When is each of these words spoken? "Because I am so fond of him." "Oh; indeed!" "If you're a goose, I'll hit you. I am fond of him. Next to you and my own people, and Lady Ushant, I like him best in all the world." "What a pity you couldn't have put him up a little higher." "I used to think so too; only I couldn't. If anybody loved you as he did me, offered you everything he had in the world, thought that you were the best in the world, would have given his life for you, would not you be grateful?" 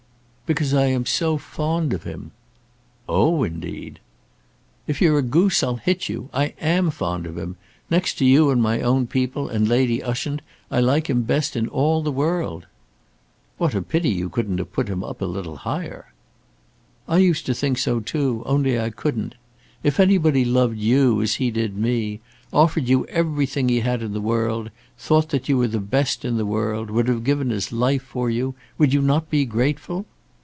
"Because 0.51 0.73
I 0.73 0.87
am 0.87 1.05
so 1.05 1.37
fond 1.37 1.93
of 1.93 2.03
him." 2.03 2.31
"Oh; 3.07 3.41
indeed!" 3.45 4.01
"If 4.85 5.01
you're 5.01 5.17
a 5.17 5.21
goose, 5.21 5.63
I'll 5.63 5.77
hit 5.77 6.09
you. 6.09 6.29
I 6.33 6.47
am 6.59 6.89
fond 6.91 7.25
of 7.25 7.37
him. 7.37 7.55
Next 7.89 8.15
to 8.15 8.25
you 8.25 8.49
and 8.49 8.61
my 8.61 8.81
own 8.81 9.07
people, 9.07 9.47
and 9.47 9.65
Lady 9.65 10.03
Ushant, 10.03 10.41
I 10.69 10.81
like 10.81 11.09
him 11.09 11.21
best 11.21 11.55
in 11.55 11.69
all 11.69 12.03
the 12.03 12.11
world." 12.11 12.65
"What 13.59 13.73
a 13.73 13.81
pity 13.81 14.09
you 14.09 14.27
couldn't 14.27 14.57
have 14.57 14.73
put 14.73 14.89
him 14.89 15.05
up 15.05 15.21
a 15.21 15.25
little 15.25 15.55
higher." 15.55 16.11
"I 17.07 17.19
used 17.19 17.45
to 17.45 17.53
think 17.53 17.77
so 17.77 18.01
too; 18.01 18.43
only 18.45 18.77
I 18.77 18.89
couldn't. 18.89 19.35
If 19.83 20.01
anybody 20.01 20.43
loved 20.43 20.77
you 20.77 21.21
as 21.21 21.35
he 21.35 21.49
did 21.49 21.77
me, 21.77 22.19
offered 22.51 22.89
you 22.89 23.05
everything 23.05 23.69
he 23.69 23.79
had 23.79 24.01
in 24.01 24.11
the 24.11 24.19
world, 24.19 24.69
thought 24.97 25.29
that 25.29 25.47
you 25.47 25.55
were 25.57 25.69
the 25.69 25.79
best 25.79 26.25
in 26.25 26.35
the 26.35 26.45
world, 26.45 26.89
would 26.89 27.07
have 27.07 27.23
given 27.23 27.51
his 27.51 27.71
life 27.71 28.03
for 28.03 28.29
you, 28.29 28.53
would 28.77 28.93
not 28.93 29.21
you 29.23 29.27
be 29.29 29.45
grateful?" 29.45 30.05